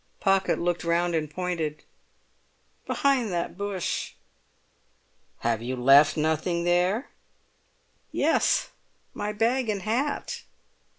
[0.19, 1.83] Pocket looked round and pointed.
[2.87, 4.13] "Behind that bush."
[5.41, 7.11] "Have you left nothing there?"
[8.11, 8.71] "Yes;
[9.13, 10.41] my bag and hat!"